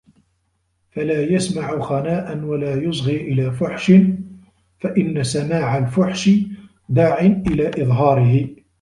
فَلَا 0.91 1.21
يَسْمَعُ 1.21 1.79
خَنَاءً 1.81 2.37
وَلَا 2.37 2.83
يُصْغِي 2.83 3.17
إلَى 3.17 3.51
فُحْشٍ 3.51 3.91
فَإِنَّ 4.79 5.23
سَمَاعَ 5.23 5.77
الْفُحْشِ 5.77 6.29
دَاعٍ 6.89 7.19
إلَى 7.21 7.69
إظْهَارِهِ 7.69 8.47